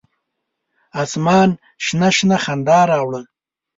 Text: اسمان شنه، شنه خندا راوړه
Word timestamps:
اسمان 1.03 1.49
شنه، 1.85 2.09
شنه 2.17 2.37
خندا 2.43 2.79
راوړه 2.91 3.21